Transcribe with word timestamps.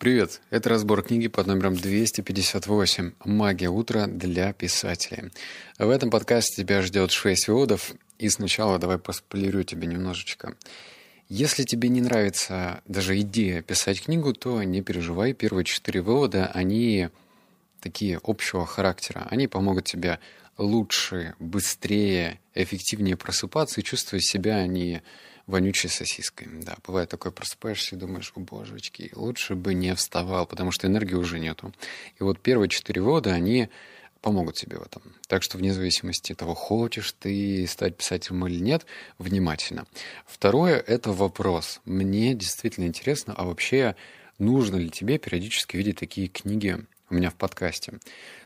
Привет! 0.00 0.40
Это 0.48 0.70
разбор 0.70 1.02
книги 1.02 1.28
под 1.28 1.46
номером 1.46 1.76
258 1.76 3.12
«Магия 3.26 3.68
утра 3.68 4.06
для 4.06 4.54
писателей». 4.54 5.30
В 5.78 5.90
этом 5.90 6.08
подкасте 6.08 6.62
тебя 6.62 6.80
ждет 6.80 7.10
6 7.10 7.48
выводов, 7.48 7.92
и 8.18 8.30
сначала 8.30 8.78
давай 8.78 8.96
поспойлерю 8.96 9.62
тебе 9.62 9.86
немножечко. 9.86 10.56
Если 11.28 11.64
тебе 11.64 11.90
не 11.90 12.00
нравится 12.00 12.80
даже 12.86 13.20
идея 13.20 13.60
писать 13.60 14.00
книгу, 14.00 14.32
то 14.32 14.62
не 14.62 14.80
переживай. 14.80 15.34
Первые 15.34 15.66
четыре 15.66 16.00
вывода, 16.00 16.46
они 16.46 17.10
такие 17.82 18.18
общего 18.22 18.64
характера. 18.64 19.28
Они 19.30 19.48
помогут 19.48 19.84
тебе 19.84 20.18
лучше, 20.56 21.34
быстрее, 21.38 22.40
эффективнее 22.54 23.18
просыпаться 23.18 23.82
и 23.82 23.84
чувствовать 23.84 24.24
себя 24.24 24.66
не 24.66 25.02
вонючей 25.50 25.90
сосиской. 25.90 26.48
Да, 26.62 26.76
бывает 26.86 27.10
такое, 27.10 27.32
просыпаешься 27.32 27.96
и 27.96 27.98
думаешь, 27.98 28.32
о 28.34 28.40
божечки, 28.40 29.10
лучше 29.14 29.54
бы 29.54 29.74
не 29.74 29.94
вставал, 29.94 30.46
потому 30.46 30.70
что 30.70 30.86
энергии 30.86 31.14
уже 31.14 31.38
нету. 31.38 31.74
И 32.18 32.22
вот 32.22 32.40
первые 32.40 32.68
четыре 32.68 33.02
вывода, 33.02 33.32
они 33.32 33.68
помогут 34.22 34.56
тебе 34.56 34.78
в 34.78 34.82
этом. 34.82 35.02
Так 35.26 35.42
что 35.42 35.58
вне 35.58 35.72
зависимости 35.72 36.32
от 36.32 36.38
того, 36.38 36.54
хочешь 36.54 37.12
ты 37.18 37.66
стать 37.66 37.96
писателем 37.96 38.46
или 38.46 38.60
нет, 38.60 38.86
внимательно. 39.18 39.86
Второе— 40.26 40.78
это 40.86 41.12
вопрос. 41.12 41.80
Мне 41.84 42.34
действительно 42.34 42.84
интересно, 42.84 43.34
а 43.36 43.44
вообще 43.44 43.96
нужно 44.38 44.76
ли 44.76 44.90
тебе 44.90 45.18
периодически 45.18 45.76
видеть 45.76 45.98
такие 45.98 46.28
книги 46.28 46.84
у 47.10 47.14
меня 47.14 47.30
в 47.30 47.34
подкасте. 47.34 47.98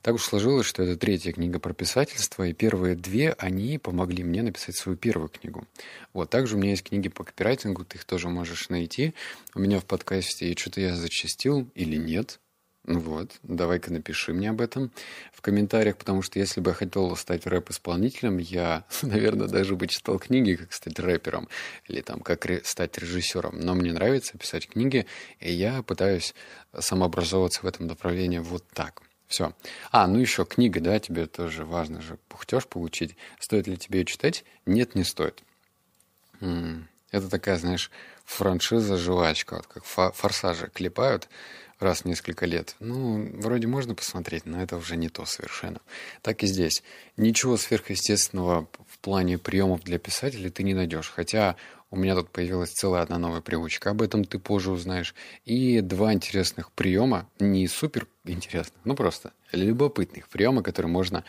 Так 0.03 0.15
уж 0.15 0.23
сложилось, 0.23 0.67
что 0.67 0.83
это 0.83 0.97
третья 0.97 1.33
книга 1.33 1.59
про 1.59 1.73
писательство, 1.75 2.45
и 2.45 2.53
первые 2.53 2.97
две, 2.97 3.33
они 3.39 3.79
помогли 3.79 4.25
мне 4.25 4.43
написать 4.43 4.77
свою 4.77 4.97
первую 4.97 5.29
книгу. 5.29 5.67
Вот, 6.13 6.31
также 6.31 6.57
у 6.57 6.59
меня 6.59 6.71
есть 6.71 6.85
книги 6.85 7.09
по 7.09 7.25
копирайтингу, 7.25 7.85
ты 7.85 7.99
их 7.99 8.05
тоже 8.05 8.29
можешь 8.29 8.69
найти. 8.71 9.15
У 9.55 9.61
меня 9.61 9.81
в 9.81 9.85
подкасте 9.85 10.51
и 10.51 10.59
что-то 10.59 10.81
я 10.81 10.97
зачастил 10.97 11.71
или 11.75 11.97
нет, 11.97 12.41
вот, 12.85 13.39
давай-ка 13.43 13.91
напиши 13.91 14.35
мне 14.35 14.51
об 14.51 14.61
этом 14.61 14.91
в 15.33 15.41
комментариях, 15.41 15.97
потому 15.97 16.21
что 16.21 16.39
если 16.39 16.61
бы 16.61 16.71
я 16.71 16.75
хотел 16.75 17.17
стать 17.17 17.47
рэп-исполнителем, 17.47 18.37
я, 18.37 18.85
наверное, 19.03 19.49
даже 19.49 19.75
бы 19.75 19.87
читал 19.87 20.19
книги, 20.19 20.55
как 20.55 20.73
стать 20.73 20.99
рэпером 20.99 21.49
или 21.89 22.03
там, 22.03 22.21
как 22.21 22.47
стать 22.65 22.99
режиссером. 22.99 23.59
Но 23.59 23.75
мне 23.75 23.93
нравится 23.93 24.37
писать 24.37 24.69
книги, 24.69 25.07
и 25.41 25.51
я 25.51 25.83
пытаюсь 25.83 26.35
самообразовываться 26.79 27.63
в 27.63 27.67
этом 27.67 27.87
направлении 27.87 28.39
вот 28.39 28.65
так. 28.75 29.03
Все. 29.29 29.55
А, 29.91 30.07
ну 30.07 30.19
еще 30.19 30.45
книга, 30.45 30.81
да, 30.81 30.99
тебе 30.99 31.27
тоже 31.27 31.65
важно 31.65 32.03
же 32.03 32.19
пухтеж 32.29 32.67
получить. 32.67 33.17
Стоит 33.41 33.67
ли 33.67 33.79
тебе 33.79 34.01
ее 34.01 34.05
читать? 34.05 34.45
Нет, 34.67 34.95
не 34.95 35.05
стоит. 35.05 35.43
Это 37.11 37.31
такая, 37.31 37.57
знаешь, 37.57 37.91
франшиза-жвачка, 38.25 39.57
вот 39.57 39.67
как 39.67 39.85
форсажи 39.85 40.69
клепают 40.69 41.29
раз 41.85 42.01
в 42.01 42.05
несколько 42.07 42.47
лет. 42.47 42.75
Ну, 42.81 43.31
вроде 43.35 43.67
можно 43.67 43.95
посмотреть, 43.95 44.47
но 44.47 44.63
это 44.63 44.77
уже 44.77 44.97
не 44.97 45.09
то 45.09 45.25
совершенно. 45.25 45.81
Так 46.23 46.43
и 46.43 46.47
здесь. 46.47 46.83
Ничего 47.17 47.57
сверхъестественного 47.57 48.69
в 48.89 48.99
плане 48.99 49.39
приемов 49.39 49.83
для 49.83 49.99
писателей 49.99 50.51
ты 50.51 50.65
не 50.65 50.75
найдешь. 50.75 51.13
Хотя 51.15 51.57
у 51.91 51.97
меня 51.97 52.17
тут 52.17 52.31
появилась 52.31 52.71
целая 52.71 53.03
одна 53.03 53.19
новая 53.19 53.41
привычка. 53.41 53.91
Об 53.91 54.03
этом 54.03 54.25
ты 54.25 54.41
позже 54.41 54.73
узнаешь. 54.73 55.15
И 55.45 55.81
два 55.81 56.13
интересных 56.13 56.73
приема, 56.73 57.29
не 57.39 57.69
супер 57.69 58.09
интересных, 58.25 58.81
ну 58.85 58.97
просто 58.97 59.33
любопытных 59.53 60.29
приема, 60.29 60.63
которые 60.65 60.91
можно 60.91 61.25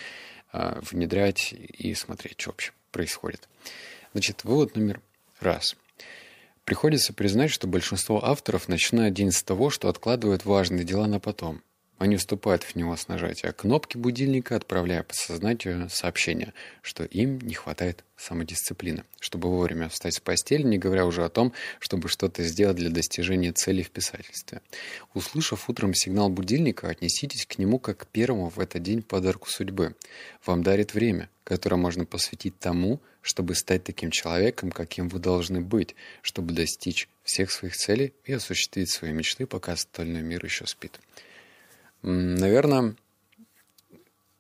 э, 0.54 0.80
внедрять 0.90 1.54
и 1.54 1.94
смотреть, 1.94 2.42
что 2.42 2.50
вообще 2.50 2.72
происходит. 2.92 3.48
Значит, 4.14 4.44
вывод 4.44 4.76
номер 4.76 5.02
раз– 5.40 5.76
Приходится 6.66 7.14
признать, 7.14 7.52
что 7.52 7.68
большинство 7.68 8.26
авторов 8.26 8.68
начинают 8.68 9.14
день 9.14 9.32
с 9.32 9.44
того, 9.44 9.70
что 9.70 9.88
откладывают 9.88 10.46
важные 10.46 10.84
дела 10.84 11.06
на 11.06 11.20
потом. 11.20 11.62
Они 11.98 12.18
вступают 12.18 12.64
в 12.64 12.76
него 12.76 12.96
с 12.98 13.08
нажатия 13.08 13.54
кнопки 13.54 13.96
будильника, 13.96 14.58
отправляя 14.58 15.04
подсознанию 15.04 15.90
сообщение, 15.90 16.54
что 16.82 17.06
им 17.06 17.40
не 17.40 17.54
хватает 17.54 18.04
самодисциплины, 18.18 19.06
чтобы 19.22 19.50
вовремя 19.50 19.88
встать 19.88 20.16
с 20.16 20.20
постели, 20.20 20.64
не 20.64 20.78
говоря 20.78 21.06
уже 21.06 21.24
о 21.24 21.30
том, 21.30 21.54
чтобы 21.80 22.10
что-то 22.10 22.44
сделать 22.44 22.76
для 22.76 22.90
достижения 22.90 23.54
цели 23.54 23.82
в 23.82 23.92
писательстве. 23.92 24.62
Услышав 25.14 25.70
утром 25.70 25.94
сигнал 25.94 26.30
будильника, 26.30 26.90
отнеситесь 26.90 27.46
к 27.46 27.58
нему 27.58 27.80
как 27.80 28.00
к 28.00 28.08
первому 28.08 28.50
в 28.50 28.60
этот 28.60 28.84
день 28.84 29.02
подарку 29.02 29.50
судьбы. 29.50 29.96
Вам 30.46 30.64
дарит 30.64 30.94
время, 30.94 31.30
которое 31.46 31.78
можно 31.78 32.06
посвятить 32.06 32.60
тому, 32.60 33.00
чтобы 33.22 33.56
стать 33.56 33.86
таким 33.86 34.12
человеком, 34.12 34.70
каким 34.70 35.08
вы 35.08 35.20
должны 35.20 35.62
быть, 35.62 35.96
чтобы 36.22 36.54
достичь 36.54 37.08
всех 37.24 37.52
своих 37.52 37.76
целей 37.76 38.14
и 38.26 38.34
осуществить 38.34 38.90
свои 38.90 39.14
мечты, 39.14 39.48
пока 39.48 39.74
остальной 39.74 40.22
мир 40.22 40.44
еще 40.44 40.68
спит. 40.68 41.00
Наверное, 42.08 42.96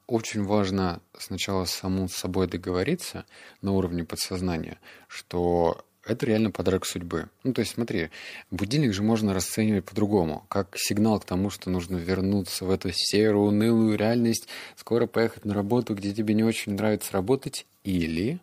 очень 0.05 0.43
важно 0.43 1.01
сначала 1.17 1.65
саму 1.65 2.07
с 2.07 2.13
собой 2.13 2.47
договориться 2.47 3.25
на 3.63 3.71
уровне 3.71 4.03
подсознания, 4.03 4.77
что 5.07 5.83
это 6.05 6.27
реально 6.27 6.51
подарок 6.51 6.85
судьбы. 6.85 7.27
Ну, 7.43 7.53
то 7.53 7.61
есть, 7.61 7.73
смотри, 7.73 8.11
будильник 8.51 8.93
же 8.93 9.01
можно 9.01 9.33
расценивать 9.33 9.85
по-другому, 9.85 10.45
как 10.47 10.75
сигнал 10.77 11.19
к 11.19 11.25
тому, 11.25 11.49
что 11.49 11.71
нужно 11.71 11.97
вернуться 11.97 12.65
в 12.65 12.69
эту 12.69 12.91
серую, 12.93 13.47
унылую 13.47 13.97
реальность, 13.97 14.47
скоро 14.75 15.07
поехать 15.07 15.43
на 15.43 15.55
работу, 15.55 15.95
где 15.95 16.13
тебе 16.13 16.35
не 16.35 16.43
очень 16.43 16.73
нравится 16.73 17.13
работать, 17.13 17.65
или 17.83 18.39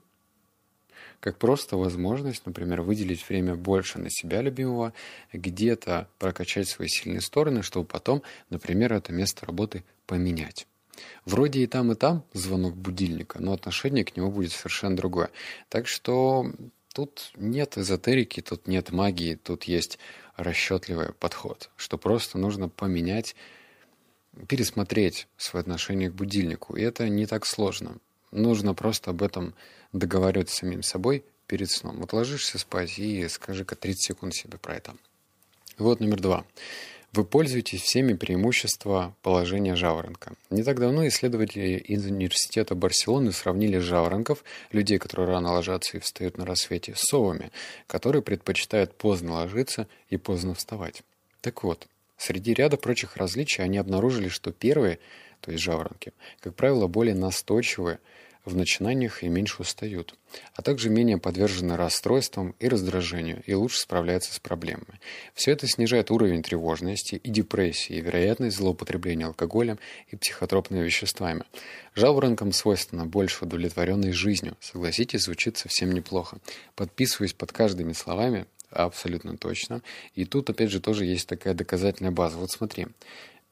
как 1.23 1.39
просто 1.39 1.77
возможность, 1.77 2.45
например, 2.47 2.83
выделить 2.83 3.27
время 3.29 3.55
больше 3.55 4.01
на 4.01 4.11
себя 4.11 4.43
любимого, 4.43 4.93
где-то 5.33 6.09
прокачать 6.19 6.69
свои 6.69 6.89
сильные 6.89 7.21
стороны, 7.21 7.63
чтобы 7.63 7.87
потом, 7.87 8.23
например, 8.51 8.93
это 8.93 9.13
место 9.13 9.47
работы 9.47 9.85
поменять. 10.07 10.67
Вроде 11.25 11.61
и 11.61 11.69
там, 11.69 11.93
и 11.93 11.95
там 11.95 12.25
звонок 12.33 12.75
будильника, 12.75 13.41
но 13.41 13.53
отношение 13.53 14.05
к 14.05 14.17
нему 14.17 14.33
будет 14.33 14.51
совершенно 14.51 14.97
другое. 14.97 15.31
Так 15.69 15.87
что 15.87 16.53
тут 16.93 17.31
нет 17.37 17.79
эзотерики, 17.79 18.41
тут 18.41 18.67
нет 18.67 18.91
магии, 18.91 19.37
тут 19.37 19.63
есть 19.65 20.01
расчетливый 20.37 21.13
подход, 21.13 21.71
что 21.77 21.99
просто 21.99 22.37
нужно 22.37 22.69
поменять, 22.69 23.37
пересмотреть 24.49 25.29
свое 25.37 25.61
отношение 25.61 26.11
к 26.11 26.15
будильнику. 26.15 26.75
И 26.75 26.83
это 26.83 27.09
не 27.09 27.27
так 27.27 27.47
сложно. 27.47 27.99
Нужно 28.33 28.75
просто 28.75 29.11
об 29.11 29.23
этом 29.23 29.55
договариваться 29.93 30.57
с 30.57 30.59
самим 30.59 30.83
собой 30.83 31.25
перед 31.47 31.71
сном. 31.71 32.01
Вот 32.01 32.13
ложишься 32.13 32.59
спать 32.59 32.99
и 32.99 33.29
скажи-ка 33.29 33.77
30 33.77 34.03
секунд 34.03 34.35
себе 34.35 34.59
про 34.59 34.77
это. 34.77 34.97
Вот 35.79 36.01
номер 36.01 36.21
два. 36.21 36.45
Вы 37.13 37.25
пользуетесь 37.25 37.83
всеми 37.83 38.15
преимуществами 38.15 39.15
положения 39.21 39.77
жаворонка. 39.77 40.33
Не 40.49 40.63
так 40.63 40.81
давно 40.81 41.07
исследователи 41.09 41.77
из 41.77 42.07
университета 42.07 42.75
Барселоны 42.75 43.33
сравнили 43.33 43.77
жаворонков, 43.77 44.43
людей, 44.71 44.97
которые 44.97 45.29
рано 45.29 45.53
ложатся 45.53 45.99
и 45.99 46.01
встают 46.01 46.39
на 46.39 46.47
рассвете, 46.47 46.95
с 46.95 47.01
совами, 47.01 47.51
которые 47.87 48.23
предпочитают 48.23 48.97
поздно 48.97 49.35
ложиться 49.35 49.89
и 50.09 50.17
поздно 50.17 50.55
вставать. 50.55 51.03
Так 51.43 51.65
вот, 51.65 51.87
среди 52.17 52.55
ряда 52.55 52.79
прочих 52.79 53.19
различий 53.19 53.63
они 53.63 53.77
обнаружили, 53.77 54.29
что 54.29 54.51
первые, 54.51 54.99
то 55.43 55.53
есть 55.53 55.63
жаворонки, 55.63 56.15
как 56.41 56.55
правило, 56.55 56.87
более 56.87 57.15
настойчивые– 57.15 57.99
в 58.45 58.57
начинаниях 58.57 59.23
и 59.23 59.29
меньше 59.29 59.63
устают, 59.63 60.15
а 60.55 60.63
также 60.63 60.91
менее 60.91 61.19
подвержены 61.19 61.77
расстройствам 61.77 62.55
и 62.59 62.69
раздражению 62.69 63.43
и 63.47 63.55
лучше 63.55 63.79
справляются 63.79 64.35
с 64.35 64.41
проблемами. 64.41 65.01
Все 65.35 65.53
это 65.53 65.69
снижает 65.69 66.11
уровень 66.11 66.43
тревожности 66.43 67.17
и 67.17 67.31
депрессии 67.31 67.95
и 67.95 68.01
вероятность 68.01 68.57
злоупотребления 68.57 69.27
алкоголем 69.27 69.79
и 70.09 70.17
психотропными 70.17 70.83
веществами. 70.83 71.45
Жаворонкам 71.95 72.53
свойственно 72.53 73.07
больше 73.07 73.45
удовлетворенной 73.45 74.13
жизнью. 74.13 74.57
Согласитесь, 74.61 75.23
звучит 75.23 75.57
совсем 75.57 75.93
неплохо. 75.93 76.39
Подписываюсь 76.75 77.35
под 77.35 77.53
каждыми 77.53 77.93
словами, 77.93 78.47
абсолютно 78.71 79.37
точно. 79.37 79.83
И 80.15 80.25
тут, 80.25 80.51
опять 80.51 80.71
же, 80.71 80.81
тоже 80.81 81.05
есть 81.05 81.29
такая 81.29 81.55
доказательная 81.55 82.11
база. 82.11 82.39
Вот 82.39 82.51
смотри, 82.51 82.89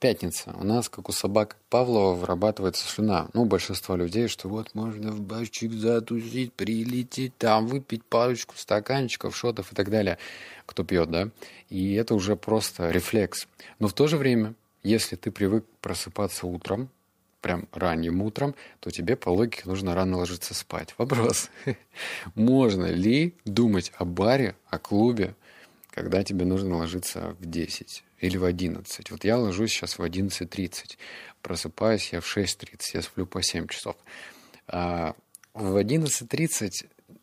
Пятница. 0.01 0.55
У 0.59 0.65
нас, 0.65 0.89
как 0.89 1.11
у 1.11 1.13
собак 1.13 1.59
Павлова, 1.69 2.15
вырабатывается 2.15 2.89
слюна. 2.89 3.29
Ну, 3.35 3.45
большинство 3.45 3.97
людей, 3.97 4.29
что 4.29 4.49
вот 4.49 4.75
можно 4.75 5.13
в 5.13 5.21
бачик 5.21 5.73
затусить, 5.73 6.55
прилететь, 6.55 7.37
там 7.37 7.67
выпить 7.67 8.03
парочку 8.07 8.55
стаканчиков, 8.57 9.37
шотов 9.37 9.73
и 9.73 9.75
так 9.75 9.91
далее. 9.91 10.17
Кто 10.65 10.85
пьет, 10.85 11.11
да? 11.11 11.29
И 11.69 11.93
это 11.93 12.15
уже 12.15 12.35
просто 12.35 12.91
рефлекс. 12.91 13.47
Но 13.79 13.89
в 13.89 13.93
то 13.93 14.07
же 14.07 14.17
время, 14.17 14.55
если 14.83 15.17
ты 15.17 15.31
привык 15.31 15.67
просыпаться 15.83 16.47
утром, 16.47 16.89
прям 17.43 17.69
ранним 17.71 18.23
утром, 18.23 18.55
то 18.81 18.91
тебе 18.91 19.17
по 19.17 19.29
логике 19.29 19.65
нужно 19.67 19.95
рано 19.95 20.17
ложиться 20.17 20.55
спать. 20.55 20.95
Вопрос. 20.97 21.51
Можно 22.35 22.87
ли 22.87 23.35
думать 23.45 23.93
о 23.97 24.07
баре, 24.07 24.57
о 24.71 24.79
клубе, 24.79 25.35
когда 25.91 26.25
тебе 26.25 26.47
нужно 26.47 26.79
ложиться 26.79 27.37
в 27.39 27.45
10 27.45 28.03
или 28.21 28.37
в 28.37 28.45
11. 28.45 29.11
Вот 29.11 29.25
я 29.25 29.39
ложусь 29.39 29.73
сейчас 29.73 29.99
в 29.99 30.03
11.30, 30.03 30.99
просыпаюсь 31.43 32.13
я 32.13 32.21
в 32.21 32.37
6.30, 32.37 32.79
я 32.95 33.03
сплю 33.03 33.27
по 33.27 33.43
7 33.43 33.67
часов. 33.67 33.97
А 34.69 35.15
в 35.55 35.77
11.30 35.77 36.71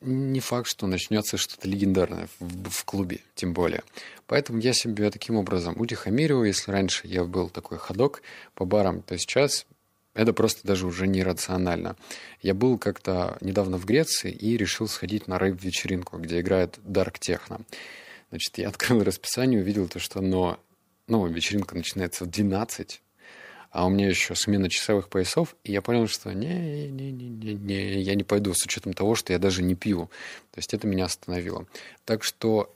не 0.01 0.39
факт, 0.39 0.67
что 0.67 0.85
начнется 0.87 1.37
что-то 1.37 1.67
легендарное 1.67 2.27
в, 2.39 2.69
в 2.69 2.85
клубе, 2.85 3.19
тем 3.35 3.53
более. 3.53 3.83
Поэтому 4.27 4.59
я 4.59 4.73
себя 4.73 5.09
таким 5.09 5.37
образом 5.37 5.79
утихомириваю. 5.79 6.47
Если 6.47 6.71
раньше 6.71 7.07
я 7.07 7.23
был 7.23 7.49
такой 7.49 7.77
ходок 7.77 8.21
по 8.53 8.65
барам, 8.65 9.01
то 9.01 9.17
сейчас 9.17 9.65
это 10.13 10.33
просто 10.33 10.65
даже 10.67 10.87
уже 10.87 11.07
нерационально. 11.07 11.95
Я 12.41 12.53
был 12.53 12.77
как-то 12.77 13.37
недавно 13.39 13.77
в 13.77 13.85
Греции 13.85 14.31
и 14.31 14.57
решил 14.57 14.87
сходить 14.87 15.27
на 15.27 15.39
рэп-вечеринку, 15.39 16.17
где 16.17 16.41
играет 16.41 16.79
Dark 16.79 17.19
Techno. 17.19 17.61
Значит, 18.29 18.57
я 18.57 18.69
открыл 18.69 19.03
расписание, 19.03 19.61
увидел 19.61 19.87
то, 19.87 19.99
что 19.99 20.19
но, 20.21 20.59
ну, 21.07 21.25
вечеринка 21.27 21.75
начинается 21.75 22.25
в 22.25 22.29
12, 22.29 23.01
а 23.71 23.85
у 23.85 23.89
меня 23.89 24.07
еще 24.07 24.35
смена 24.35 24.69
часовых 24.69 25.09
поясов, 25.09 25.55
и 25.63 25.71
я 25.71 25.81
понял, 25.81 26.07
что 26.07 26.33
не, 26.33 26.87
не, 26.87 27.11
не, 27.11 27.29
не, 27.29 27.53
не, 27.53 28.01
я 28.01 28.15
не 28.15 28.23
пойду 28.23 28.53
с 28.53 28.63
учетом 28.63 28.93
того, 28.93 29.15
что 29.15 29.33
я 29.33 29.39
даже 29.39 29.61
не 29.61 29.75
пью. 29.75 30.09
То 30.51 30.59
есть 30.59 30.73
это 30.73 30.87
меня 30.87 31.05
остановило. 31.05 31.65
Так 32.05 32.23
что 32.23 32.73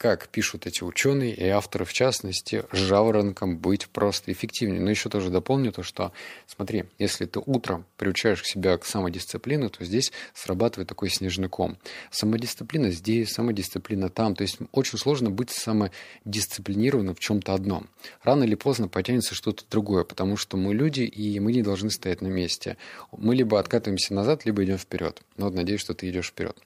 как 0.00 0.28
пишут 0.28 0.66
эти 0.66 0.82
ученые 0.82 1.34
и 1.34 1.46
авторы 1.48 1.84
в 1.84 1.92
частности, 1.92 2.64
жаворонком 2.72 3.58
быть 3.58 3.86
просто 3.86 4.32
эффективнее. 4.32 4.80
Но 4.80 4.88
еще 4.88 5.10
тоже 5.10 5.28
дополню 5.28 5.72
то, 5.72 5.82
что, 5.82 6.12
смотри, 6.46 6.86
если 6.98 7.26
ты 7.26 7.38
утром 7.44 7.84
приучаешь 7.98 8.42
себя 8.42 8.78
к 8.78 8.86
самодисциплине, 8.86 9.68
то 9.68 9.84
здесь 9.84 10.10
срабатывает 10.32 10.88
такой 10.88 11.10
снежный 11.10 11.50
ком. 11.50 11.76
Самодисциплина 12.10 12.90
здесь, 12.90 13.28
самодисциплина 13.28 14.08
там. 14.08 14.34
То 14.34 14.40
есть 14.40 14.56
очень 14.72 14.96
сложно 14.96 15.28
быть 15.28 15.50
самодисциплинированным 15.50 17.14
в 17.14 17.20
чем-то 17.20 17.52
одном. 17.52 17.90
Рано 18.22 18.44
или 18.44 18.54
поздно 18.54 18.88
потянется 18.88 19.34
что-то 19.34 19.64
другое, 19.70 20.04
потому 20.04 20.38
что 20.38 20.56
мы 20.56 20.72
люди, 20.72 21.02
и 21.02 21.38
мы 21.40 21.52
не 21.52 21.60
должны 21.60 21.90
стоять 21.90 22.22
на 22.22 22.28
месте. 22.28 22.78
Мы 23.12 23.34
либо 23.34 23.60
откатываемся 23.60 24.14
назад, 24.14 24.46
либо 24.46 24.64
идем 24.64 24.78
вперед. 24.78 25.20
Но 25.36 25.44
вот 25.44 25.54
надеюсь, 25.54 25.82
что 25.82 25.92
ты 25.92 26.08
идешь 26.08 26.28
вперед. 26.28 26.56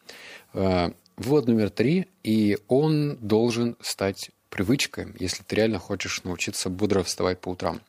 Вывод 1.16 1.46
номер 1.46 1.70
три, 1.70 2.08
и 2.24 2.58
он 2.66 3.16
должен 3.18 3.76
стать 3.80 4.32
привычкой, 4.50 5.14
если 5.20 5.44
ты 5.44 5.56
реально 5.56 5.78
хочешь 5.78 6.24
научиться 6.24 6.70
бодро 6.70 7.04
вставать 7.04 7.40
по 7.40 7.50
утрам. 7.50 7.80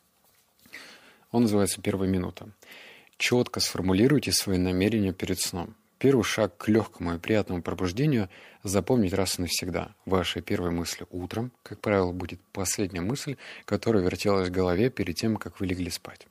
Он 1.31 1.43
называется 1.43 1.81
«Первая 1.81 2.07
минута». 2.07 2.49
Четко 3.17 3.59
сформулируйте 3.61 4.31
свои 4.31 4.57
намерения 4.57 5.11
перед 5.11 5.39
сном. 5.39 5.75
Первый 5.97 6.23
шаг 6.23 6.57
к 6.57 6.67
легкому 6.67 7.15
и 7.15 7.17
приятному 7.17 7.63
пробуждению– 7.63 8.29
запомнить 8.63 9.13
раз 9.13 9.39
и 9.39 9.43
навсегда. 9.43 9.95
Вашей 10.05 10.41
первой 10.41 10.71
мыслью 10.71 11.07
утром, 11.09 11.51
как 11.63 11.79
правило, 11.79 12.11
будет 12.11 12.41
последняя 12.51 13.01
мысль, 13.01 13.37
которая 13.65 14.03
вертелась 14.03 14.49
в 14.49 14.51
голове 14.51 14.89
перед 14.89 15.15
тем, 15.15 15.37
как 15.37 15.59
вы 15.59 15.67
легли 15.67 15.89
спать. 15.89 16.27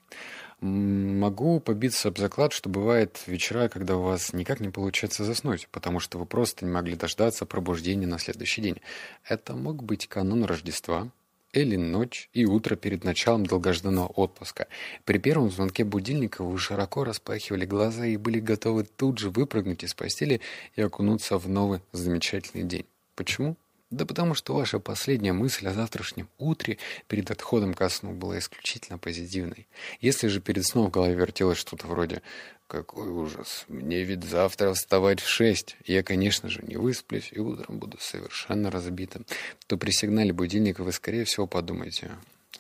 Могу 0.67 1.61
побиться 1.61 2.09
об 2.09 2.17
заклад, 2.17 2.55
что 2.55 2.71
бывает 2.71 3.21
вечера, 3.27 3.69
когда 3.69 3.99
у 3.99 4.03
вас 4.03 4.33
никак 4.33 4.61
не 4.61 4.71
получается 4.71 5.23
заснуть, 5.23 5.69
потому 5.71 6.01
что 6.01 6.17
вы 6.17 6.25
просто 6.25 6.65
не 6.65 6.71
могли 6.71 6.97
дождаться 6.97 7.45
пробуждения 7.45 8.07
на 8.07 8.19
следующий 8.19 8.63
день. 8.63 8.81
Это 9.29 9.53
мог 9.53 9.83
быть 9.83 10.07
канун 10.07 10.43
Рождества, 10.45 11.11
или 11.53 11.77
ночь 11.77 12.31
и 12.33 12.47
утро 12.47 12.77
перед 12.77 13.05
началом 13.05 13.45
долгожданного 13.45 14.07
отпуска. 14.07 14.67
При 15.05 15.19
первом 15.19 15.51
звонке 15.51 15.85
будильника 15.85 16.43
вы 16.43 16.57
широко 16.57 17.05
распахивали 17.05 17.67
глаза 17.67 18.07
и 18.07 18.17
были 18.17 18.41
готовы 18.41 18.85
тут 18.85 19.19
же 19.19 19.29
выпрыгнуть 19.29 19.85
из 19.85 19.93
постели 19.93 20.41
и 20.77 20.81
окунуться 20.81 21.37
в 21.37 21.47
новый 21.47 21.81
замечательный 21.93 22.65
день. 22.65 22.87
Почему? 23.17 23.59
Да 23.95 24.07
потому 24.07 24.35
что 24.35 24.55
ваша 24.55 24.81
последняя 24.81 25.33
мысль 25.33 25.69
о 25.69 25.73
завтрашнем 25.73 26.29
утре 26.37 26.79
перед 27.07 27.31
отходом 27.31 27.75
ко 27.75 27.89
сну 27.89 28.13
была 28.13 28.41
исключительно 28.41 28.99
позитивной. 28.99 29.69
Если 30.01 30.27
же 30.27 30.41
перед 30.41 30.67
сном 30.67 30.89
в 30.89 30.91
голове 30.91 31.15
вертелось 31.15 31.59
что-то 31.59 31.87
вроде 31.87 32.21
«Какой 32.67 33.07
ужас! 33.07 33.65
Мне 33.69 34.03
ведь 34.03 34.25
завтра 34.25 34.75
вставать 34.75 35.21
в 35.21 35.29
шесть. 35.29 35.77
Я, 35.85 36.03
конечно 36.03 36.49
же, 36.49 36.63
не 36.67 36.75
высплюсь 36.75 37.29
и 37.31 37.39
утром 37.39 37.79
буду 37.79 37.97
совершенно 38.01 38.69
разбитым», 38.69 39.27
то 39.69 39.77
при 39.77 39.93
сигнале 39.93 40.33
будильника 40.33 40.83
вы, 40.83 40.91
скорее 40.91 41.25
всего, 41.25 41.47
подумаете 41.47 42.11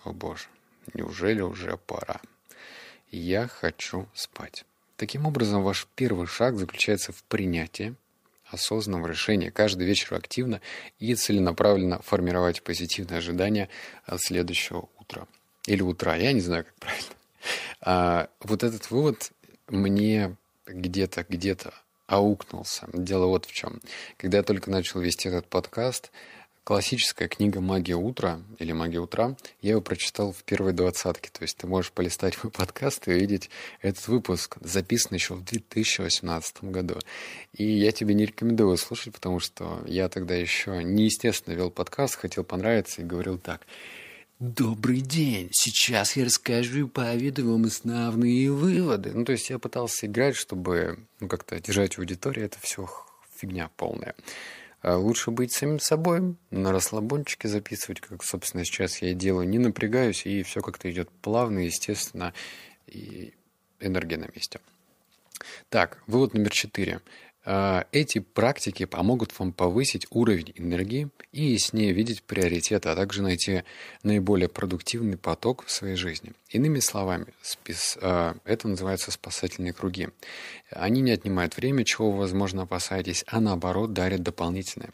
«О 0.04 0.12
боже, 0.12 0.44
неужели 0.92 1.40
уже 1.40 1.78
пора? 1.78 2.20
Я 3.10 3.48
хочу 3.48 4.06
спать». 4.14 4.64
Таким 4.96 5.26
образом, 5.26 5.64
ваш 5.64 5.88
первый 5.96 6.28
шаг 6.28 6.56
заключается 6.56 7.10
в 7.10 7.24
принятии, 7.24 7.96
осознанного 8.54 9.06
решения 9.06 9.50
каждый 9.50 9.86
вечер 9.86 10.14
активно 10.14 10.60
и 10.98 11.14
целенаправленно 11.14 12.00
формировать 12.02 12.62
позитивные 12.62 13.18
ожидания 13.18 13.68
от 14.04 14.20
следующего 14.20 14.88
утра. 14.98 15.26
Или 15.66 15.82
утра, 15.82 16.16
я 16.16 16.32
не 16.32 16.40
знаю, 16.40 16.64
как 16.64 16.74
правильно. 16.74 17.14
А, 17.80 18.28
вот 18.40 18.62
этот 18.62 18.90
вывод 18.90 19.32
мне 19.68 20.36
где-то, 20.66 21.26
где-то 21.28 21.74
аукнулся. 22.06 22.88
Дело 22.92 23.26
вот 23.26 23.46
в 23.46 23.52
чем. 23.52 23.80
Когда 24.16 24.38
я 24.38 24.42
только 24.42 24.70
начал 24.70 25.00
вести 25.00 25.28
этот 25.28 25.46
подкаст, 25.48 26.10
классическая 26.64 27.28
книга 27.28 27.60
«Магия 27.60 27.94
утра» 27.94 28.40
или 28.58 28.72
«Магия 28.72 28.98
утра», 28.98 29.36
я 29.60 29.72
его 29.72 29.82
прочитал 29.82 30.32
в 30.32 30.42
первой 30.44 30.72
двадцатке. 30.72 31.28
То 31.30 31.42
есть 31.42 31.58
ты 31.58 31.66
можешь 31.66 31.92
полистать 31.92 32.42
мой 32.42 32.50
подкаст 32.50 33.06
и 33.06 33.12
увидеть 33.12 33.50
этот 33.82 34.08
выпуск, 34.08 34.56
записан 34.62 35.14
еще 35.14 35.34
в 35.34 35.44
2018 35.44 36.64
году. 36.64 36.98
И 37.52 37.64
я 37.64 37.92
тебе 37.92 38.14
не 38.14 38.24
рекомендую 38.24 38.78
слушать, 38.78 39.12
потому 39.12 39.40
что 39.40 39.82
я 39.86 40.08
тогда 40.08 40.34
еще 40.34 40.82
неестественно 40.82 41.54
вел 41.54 41.70
подкаст, 41.70 42.16
хотел 42.16 42.44
понравиться 42.44 43.02
и 43.02 43.04
говорил 43.04 43.38
так. 43.38 43.66
Добрый 44.40 45.00
день! 45.00 45.50
Сейчас 45.52 46.16
я 46.16 46.24
расскажу 46.24 46.86
и 46.86 46.88
поведу 46.88 47.52
вам 47.52 47.66
основные 47.66 48.50
выводы. 48.50 49.12
Ну, 49.12 49.24
то 49.24 49.32
есть 49.32 49.48
я 49.50 49.58
пытался 49.58 50.06
играть, 50.06 50.34
чтобы 50.34 50.98
ну, 51.20 51.28
как-то 51.28 51.60
держать 51.60 51.98
аудиторию. 51.98 52.46
Это 52.46 52.58
все 52.60 52.88
фигня 53.36 53.70
полная. 53.76 54.14
А 54.84 54.98
лучше 54.98 55.30
быть 55.30 55.50
самим 55.50 55.78
собой, 55.78 56.36
на 56.50 56.70
расслабончике 56.70 57.48
записывать, 57.48 58.02
как, 58.02 58.22
собственно, 58.22 58.66
сейчас 58.66 59.00
я 59.00 59.12
и 59.12 59.14
делаю. 59.14 59.48
Не 59.48 59.58
напрягаюсь, 59.58 60.26
и 60.26 60.42
все 60.42 60.60
как-то 60.60 60.90
идет 60.90 61.08
плавно, 61.22 61.60
естественно, 61.60 62.34
и 62.86 63.32
энергия 63.80 64.18
на 64.18 64.26
месте. 64.34 64.60
Так, 65.70 66.02
вывод 66.06 66.34
номер 66.34 66.50
четыре. 66.50 67.00
А, 67.46 67.84
эти 67.92 68.20
практики 68.20 68.86
помогут 68.86 69.38
вам 69.38 69.52
повысить 69.52 70.06
уровень 70.10 70.52
энергии 70.56 71.10
и 71.32 71.44
яснее 71.44 71.92
видеть 71.92 72.22
приоритеты, 72.22 72.88
а 72.88 72.96
также 72.96 73.22
найти 73.22 73.64
наиболее 74.02 74.48
продуктивный 74.48 75.18
поток 75.18 75.64
в 75.66 75.70
своей 75.70 75.96
жизни. 75.96 76.32
Иными 76.48 76.78
словами, 76.78 77.26
спис, 77.42 77.98
а, 78.00 78.36
это 78.44 78.66
называется 78.66 79.10
спасательные 79.10 79.74
круги. 79.74 80.08
Они 80.70 81.02
не 81.02 81.10
отнимают 81.10 81.56
время, 81.56 81.84
чего 81.84 82.10
вы, 82.10 82.18
возможно, 82.20 82.62
опасаетесь, 82.62 83.24
а 83.26 83.40
наоборот 83.40 83.92
дарят 83.92 84.22
дополнительное. 84.22 84.90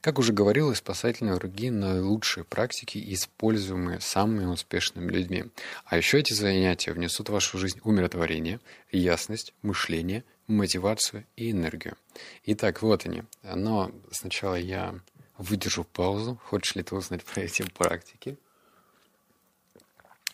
Как 0.00 0.18
уже 0.18 0.32
говорилось, 0.32 0.78
спасательные 0.78 1.38
круги– 1.38 1.70
наилучшие 1.70 2.44
практики, 2.44 3.02
используемые 3.12 4.00
самыми 4.00 4.46
успешными 4.46 5.12
людьми. 5.12 5.44
А 5.84 5.98
еще 5.98 6.18
эти 6.18 6.32
занятия 6.32 6.92
внесут 6.92 7.28
в 7.28 7.32
вашу 7.32 7.58
жизнь 7.58 7.80
умиротворение, 7.84 8.58
ясность, 8.90 9.52
мышление– 9.60 10.24
мотивацию 10.50 11.26
и 11.36 11.50
энергию. 11.50 11.96
Итак, 12.44 12.82
вот 12.82 13.06
они. 13.06 13.22
Но 13.42 13.90
сначала 14.10 14.56
я 14.56 14.94
выдержу 15.38 15.84
паузу. 15.84 16.40
Хочешь 16.44 16.74
ли 16.74 16.82
ты 16.82 16.94
узнать 16.94 17.24
про 17.24 17.42
эти 17.42 17.62
практики? 17.62 18.36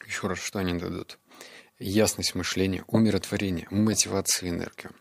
Еще 0.06 0.26
раз, 0.28 0.38
что 0.38 0.58
они 0.58 0.74
дадут? 0.74 1.18
Ясность 1.78 2.34
мышления, 2.34 2.84
умиротворение, 2.86 3.66
мотивацию 3.70 4.48
и 4.48 4.52
энергию. 4.52 4.92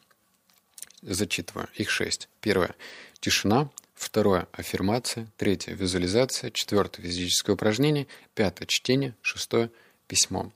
Зачитываю. 1.02 1.68
Их 1.76 1.90
шесть. 1.90 2.30
Первое. 2.42 2.76
Тишина. 3.20 3.70
Второе. 3.94 4.48
Аффирмация. 4.52 5.28
Третье. 5.38 5.74
Визуализация. 5.74 6.52
Четвертое. 6.52 7.04
Физическое 7.04 7.54
упражнение. 7.54 8.08
Пятое. 8.34 8.68
Чтение. 8.68 9.16
Шестое. 9.22 9.70
Письмо. 10.08 10.52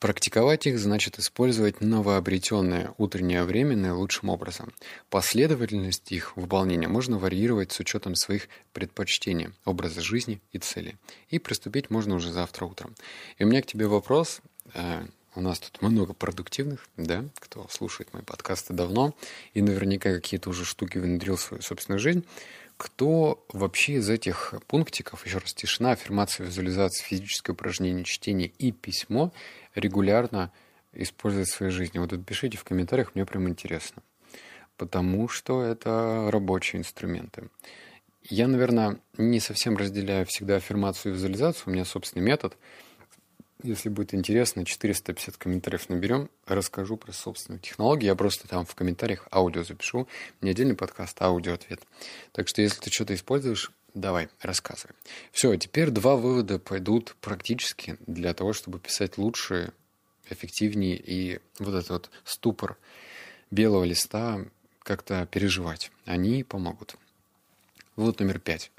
Практиковать 0.00 0.66
их 0.66 0.78
значит 0.78 1.18
использовать 1.18 1.82
новообретенное 1.82 2.94
утреннее 2.96 3.44
время 3.44 3.76
наилучшим 3.76 4.30
образом. 4.30 4.72
Последовательность 5.10 6.10
их 6.10 6.38
выполнения 6.38 6.88
можно 6.88 7.18
варьировать 7.18 7.70
с 7.70 7.80
учетом 7.80 8.14
своих 8.14 8.48
предпочтений, 8.72 9.50
образа 9.66 10.00
жизни 10.00 10.40
и 10.52 10.58
целей. 10.58 10.96
И 11.28 11.38
приступить 11.38 11.90
можно 11.90 12.14
уже 12.14 12.32
завтра 12.32 12.64
утром. 12.64 12.94
И 13.36 13.44
у 13.44 13.46
меня 13.46 13.60
к 13.60 13.66
тебе 13.66 13.88
вопрос. 13.88 14.40
Э, 14.72 15.04
у 15.34 15.42
нас 15.42 15.60
тут 15.60 15.82
много 15.82 16.14
продуктивных, 16.14 16.88
да, 16.96 17.26
кто 17.38 17.66
слушает 17.70 18.12
мои 18.14 18.22
подкасты 18.22 18.72
давно 18.72 19.14
и 19.52 19.60
наверняка 19.60 20.14
какие-то 20.14 20.48
уже 20.48 20.64
штуки 20.64 20.96
внедрил 20.96 21.36
в 21.36 21.42
свою 21.42 21.62
собственную 21.62 22.00
жизнь. 22.00 22.24
Кто 22.80 23.44
вообще 23.52 23.96
из 23.96 24.08
этих 24.08 24.54
пунктиков, 24.66 25.26
еще 25.26 25.36
раз, 25.36 25.52
тишина, 25.52 25.90
аффирмация, 25.90 26.46
визуализация, 26.46 27.04
физическое 27.04 27.52
упражнение, 27.52 28.04
чтение 28.04 28.50
и 28.56 28.72
письмо– 28.72 29.34
регулярно 29.74 30.50
использовать 30.94 31.50
в 31.50 31.52
своей 31.52 31.72
жизни? 31.72 31.98
Вот 31.98 32.10
пишите 32.24 32.56
в 32.56 32.64
комментариях, 32.64 33.14
мне 33.14 33.26
прям 33.26 33.50
интересно. 33.50 34.02
Потому 34.78 35.28
что 35.28 35.62
это 35.62 36.30
рабочие 36.32 36.80
инструменты. 36.80 37.50
Я, 38.22 38.48
наверное, 38.48 38.98
не 39.18 39.40
совсем 39.40 39.76
разделяю 39.76 40.24
всегда 40.24 40.56
аффирмацию 40.56 41.12
и 41.12 41.16
визуализацию. 41.16 41.64
У 41.66 41.70
меня 41.72 41.84
собственный 41.84 42.24
метод. 42.24 42.56
Если 43.62 43.90
будет 43.90 44.14
интересно, 44.14 44.64
450 44.64 45.36
комментариев 45.36 45.88
наберем, 45.88 46.30
расскажу 46.46 46.96
про 46.96 47.12
собственную 47.12 47.60
технологию. 47.60 48.06
Я 48.06 48.14
просто 48.14 48.48
там 48.48 48.64
в 48.64 48.74
комментариях 48.74 49.28
аудио 49.30 49.64
запишу. 49.64 50.08
Не 50.40 50.50
отдельный 50.50 50.74
подкаст, 50.74 51.20
а 51.20 51.26
аудио-ответ. 51.26 51.80
Так 52.32 52.48
что 52.48 52.62
если 52.62 52.80
ты 52.80 52.90
что-то 52.90 53.14
используешь, 53.14 53.70
давай, 53.92 54.28
рассказывай. 54.40 54.94
Все, 55.30 55.54
теперь 55.56 55.90
два 55.90 56.16
вывода 56.16 56.58
пойдут 56.58 57.16
практически 57.20 57.98
для 58.06 58.32
того, 58.32 58.54
чтобы 58.54 58.78
писать 58.78 59.18
лучше, 59.18 59.72
эффективнее 60.30 60.96
и 60.96 61.40
вот 61.58 61.74
этот 61.74 61.90
вот 61.90 62.10
ступор 62.24 62.78
белого 63.50 63.84
листа 63.84 64.44
как-то 64.82 65.26
переживать. 65.26 65.90
Они 66.06 66.44
помогут. 66.44 66.96
Вывод 68.00 68.18
номер 68.18 68.38
пять. 68.38 68.72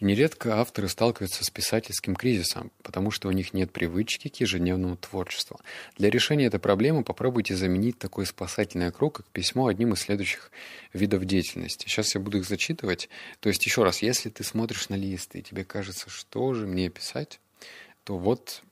Нередко 0.00 0.60
авторы 0.60 0.86
сталкиваются 0.86 1.44
с 1.44 1.50
писательским 1.50 2.14
кризисом, 2.14 2.70
потому 2.84 3.10
что 3.10 3.26
у 3.26 3.32
них 3.32 3.52
нет 3.52 3.72
привычки 3.72 4.28
к 4.28 4.36
ежедневному 4.36 4.96
творчеству. 4.96 5.58
Для 5.96 6.10
решения 6.10 6.46
этой 6.46 6.60
проблемы 6.60 7.02
попробуйте 7.02 7.56
заменить 7.56 7.98
такой 7.98 8.24
спасательный 8.24 8.92
круг, 8.92 9.16
как 9.16 9.26
письмо, 9.26 9.66
одним 9.66 9.94
из 9.94 10.02
следующих 10.02 10.52
видов 10.92 11.24
деятельности. 11.24 11.88
Сейчас 11.88 12.14
я 12.14 12.20
буду 12.20 12.38
их 12.38 12.44
зачитывать. 12.44 13.08
То 13.40 13.48
есть, 13.48 13.66
еще 13.66 13.82
раз, 13.82 14.00
если 14.00 14.28
ты 14.28 14.44
смотришь 14.44 14.90
на 14.90 14.94
лист, 14.94 15.34
и 15.34 15.42
тебе 15.42 15.64
кажется, 15.64 16.08
что 16.08 16.54
же 16.54 16.68
мне 16.68 16.88
писать, 16.88 17.40
то 18.04 18.16
вот 18.16 18.62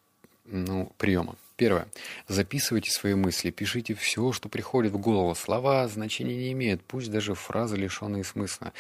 ну, 0.45 0.93
приема. 0.99 1.35
Первое. 1.57 1.89
Записывайте 2.29 2.93
свои 2.93 3.15
мысли, 3.15 3.51
пишите 3.51 3.95
все, 3.95 4.31
что 4.31 4.49
приходит 4.49 4.93
в 4.93 4.99
голову. 4.99 5.35
Слова 5.35 5.89
значения 5.89 6.37
не 6.37 6.53
имеют, 6.53 6.81
пусть 6.85 7.11
даже 7.11 7.35
фразы 7.35 7.77
лишенные 7.77 8.23
смысла. 8.23 8.73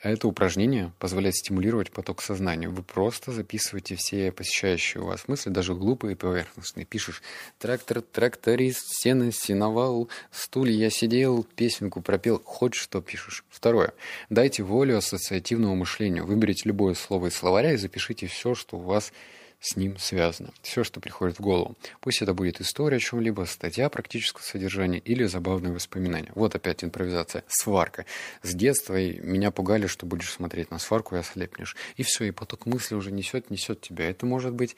Это 0.00 0.28
упражнение 0.28 0.92
позволяет 1.00 1.34
стимулировать 1.34 1.90
поток 1.90 2.22
сознания. 2.22 2.68
Вы 2.68 2.84
просто 2.84 3.32
записываете 3.32 3.96
все 3.96 4.30
посещающие 4.30 5.02
у 5.02 5.06
вас 5.06 5.26
мысли, 5.26 5.50
даже 5.50 5.74
глупые 5.74 6.12
и 6.12 6.16
поверхностные. 6.16 6.86
Пишешь 6.86 7.20
«трактор, 7.58 8.02
тракторист, 8.02 8.86
сено, 8.88 9.32
сеновал, 9.32 10.08
стулья 10.30 10.76
я 10.76 10.90
сидел, 10.90 11.42
песенку 11.42 12.00
пропел». 12.00 12.40
Хоть 12.44 12.74
что 12.74 13.00
пишешь. 13.00 13.44
Второе. 13.48 13.92
Дайте 14.30 14.62
волю 14.62 14.98
ассоциативному 14.98 15.74
мышлению. 15.74 16.26
Выберите 16.26 16.62
любое 16.66 16.94
слово 16.94 17.26
из 17.26 17.34
словаря 17.34 17.72
и 17.72 17.76
запишите 17.76 18.28
все, 18.28 18.54
что 18.54 18.76
у 18.76 18.80
вас 18.80 19.12
с 19.60 19.76
ним 19.76 19.98
связано. 19.98 20.52
Все, 20.62 20.84
что 20.84 21.00
приходит 21.00 21.38
в 21.38 21.42
голову. 21.42 21.76
Пусть 22.00 22.22
это 22.22 22.32
будет 22.32 22.60
история 22.60 22.98
о 22.98 23.00
чем-либо, 23.00 23.44
статья 23.44 23.88
практического 23.88 24.42
содержания 24.42 24.98
или 24.98 25.24
забавные 25.24 25.72
воспоминания. 25.72 26.30
Вот 26.34 26.54
опять 26.54 26.84
импровизация. 26.84 27.44
Сварка. 27.48 28.06
С 28.42 28.54
детства 28.54 28.94
меня 28.94 29.50
пугали, 29.50 29.86
что 29.86 30.06
будешь 30.06 30.32
смотреть 30.32 30.70
на 30.70 30.78
сварку 30.78 31.16
и 31.16 31.18
ослепнешь. 31.18 31.76
И 31.96 32.02
все, 32.02 32.24
и 32.24 32.30
поток 32.30 32.66
мысли 32.66 32.94
уже 32.94 33.10
несет, 33.10 33.50
несет 33.50 33.80
тебя. 33.80 34.08
Это 34.08 34.26
может 34.26 34.54
быть 34.54 34.76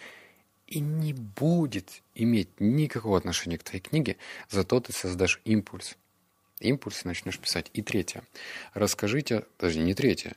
и 0.67 0.81
не 0.81 1.13
будет 1.13 2.03
иметь 2.15 2.49
никакого 2.61 3.19
отношения 3.19 3.59
к 3.59 3.65
твоей 3.65 3.83
книге, 3.83 4.17
зато 4.49 4.81
ты 4.81 4.93
создашь 4.93 5.41
импульс. 5.45 5.97
Импульс 6.61 7.05
начнешь 7.05 7.39
писать. 7.39 7.71
И 7.73 7.83
третье. 7.83 8.23
Расскажите, 8.73 9.45
даже 9.59 9.81
не 9.81 9.95
третье, 9.95 10.37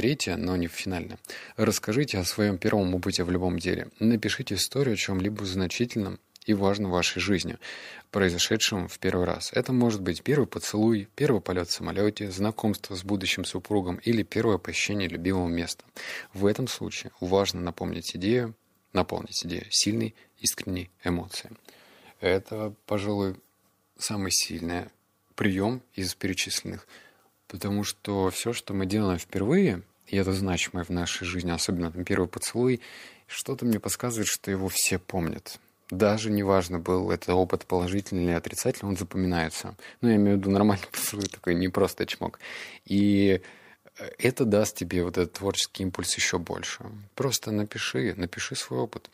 Третье, 0.00 0.36
но 0.36 0.56
не 0.56 0.66
финальное. 0.66 1.18
Расскажите 1.58 2.16
о 2.16 2.24
своем 2.24 2.56
первом 2.56 2.94
опыте 2.94 3.22
в 3.22 3.30
любом 3.30 3.58
деле. 3.58 3.88
Напишите 3.98 4.54
историю 4.54 4.94
о 4.94 4.96
чем-либо 4.96 5.44
значительном 5.44 6.18
и 6.46 6.54
важном 6.54 6.90
в 6.90 6.94
вашей 6.94 7.20
жизни, 7.20 7.58
произошедшем 8.10 8.88
в 8.88 8.98
первый 8.98 9.26
раз. 9.26 9.50
Это 9.52 9.74
может 9.74 10.00
быть 10.00 10.22
первый 10.22 10.46
поцелуй, 10.46 11.06
первый 11.16 11.42
полет 11.42 11.68
в 11.68 11.72
самолете, 11.72 12.30
знакомство 12.30 12.94
с 12.94 13.04
будущим 13.04 13.44
супругом 13.44 13.96
или 13.96 14.22
первое 14.22 14.56
посещение 14.56 15.06
любимого 15.06 15.48
места. 15.48 15.84
В 16.32 16.46
этом 16.46 16.66
случае 16.66 17.12
важно 17.20 17.60
напомнить 17.60 18.16
идею, 18.16 18.54
наполнить 18.94 19.44
идею 19.44 19.66
сильной, 19.68 20.14
искренней 20.38 20.90
эмоцией. 21.04 21.52
Это, 22.22 22.72
пожалуй, 22.86 23.36
самый 23.98 24.32
сильный 24.32 24.86
прием 25.34 25.82
из 25.92 26.14
перечисленных– 26.14 26.88
Потому 27.50 27.82
что 27.82 28.30
все, 28.30 28.52
что 28.52 28.74
мы 28.74 28.86
делаем 28.86 29.18
впервые, 29.18 29.82
и 30.06 30.16
это 30.16 30.32
значимое 30.32 30.84
в 30.84 30.90
нашей 30.90 31.24
жизни, 31.24 31.50
особенно 31.50 31.90
там 31.90 32.04
первый 32.04 32.28
поцелуй, 32.28 32.80
что-то 33.26 33.64
мне 33.64 33.80
подсказывает, 33.80 34.28
что 34.28 34.52
его 34.52 34.68
все 34.68 35.00
помнят. 35.00 35.58
Даже 35.90 36.30
неважно, 36.30 36.78
был 36.78 37.10
это 37.10 37.34
опыт 37.34 37.66
положительный 37.66 38.24
или 38.24 38.30
отрицательный, 38.30 38.90
он 38.90 38.96
запоминается. 38.96 39.74
Ну, 40.00 40.10
я 40.10 40.16
имею 40.16 40.36
в 40.36 40.40
виду 40.40 40.50
нормальный 40.50 40.86
поцелуй, 40.92 41.26
такой 41.26 41.56
не 41.56 41.68
просто 41.68 42.06
чмок. 42.06 42.38
И 42.84 43.40
это 44.18 44.44
даст 44.44 44.76
тебе 44.76 45.02
вот 45.02 45.18
этот 45.18 45.32
творческий 45.32 45.82
импульс 45.82 46.14
еще 46.14 46.38
больше. 46.38 46.84
Просто 47.16 47.50
напиши, 47.50 48.14
напиши 48.16 48.54
свой 48.54 48.78
опыт. 48.78 49.10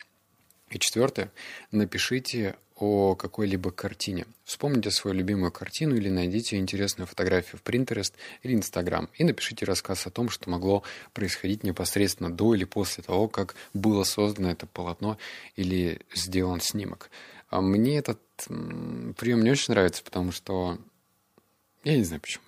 И 0.69 0.77
четвертое, 0.77 1.31
напишите 1.71 2.55
о 2.77 3.15
какой-либо 3.15 3.71
картине. 3.71 4.25
Вспомните 4.45 4.91
свою 4.91 5.17
любимую 5.17 5.51
картину 5.51 5.95
или 5.95 6.09
найдите 6.09 6.57
интересную 6.57 7.07
фотографию 7.07 7.59
в 7.59 7.67
Pinterest 7.67 8.13
или 8.43 8.55
Instagram 8.55 9.09
и 9.15 9.23
напишите 9.23 9.65
рассказ 9.65 10.05
о 10.05 10.11
том, 10.11 10.29
что 10.29 10.49
могло 10.49 10.83
происходить 11.13 11.63
непосредственно 11.63 12.31
до 12.31 12.53
или 12.53 12.65
после 12.65 13.03
того, 13.03 13.27
как 13.27 13.55
было 13.73 14.03
создано 14.03 14.51
это 14.51 14.67
полотно 14.67 15.17
или 15.55 16.01
сделан 16.13 16.61
снимок. 16.61 17.09
А 17.49 17.61
мне 17.61 17.97
этот 17.97 18.19
прием 18.45 19.43
не 19.43 19.51
очень 19.51 19.73
нравится, 19.73 20.03
потому 20.03 20.31
что 20.31 20.77
я 21.83 21.97
не 21.97 22.03
знаю 22.03 22.21
почему. 22.21 22.43